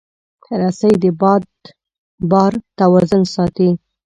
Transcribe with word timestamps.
رسۍ 0.61 0.93
د 1.03 1.05
بار 2.31 2.53
توازن 2.79 3.23
ساتي. 3.33 3.69